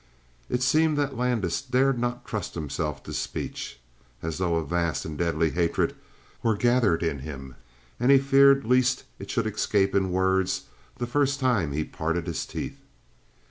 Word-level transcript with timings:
It 0.49 0.63
seemed 0.63 0.97
that 0.97 1.15
Landis 1.15 1.61
dared 1.61 1.99
not 1.99 2.25
trust 2.25 2.55
himself 2.55 3.03
to 3.03 3.13
speech. 3.13 3.79
As 4.23 4.39
though 4.39 4.55
a 4.55 4.65
vast 4.65 5.05
and 5.05 5.15
deadly 5.15 5.51
hatred 5.51 5.95
were 6.41 6.55
gathered 6.57 7.03
in 7.03 7.19
him, 7.19 7.53
and 7.99 8.09
he 8.11 8.17
feared 8.17 8.65
lest 8.65 9.03
it 9.19 9.29
should 9.29 9.45
escape 9.45 9.93
in 9.93 10.09
words 10.09 10.63
the 10.97 11.05
first 11.05 11.39
time 11.39 11.71
he 11.71 11.83
parted 11.83 12.25
his 12.25 12.47
teeth. 12.47 12.79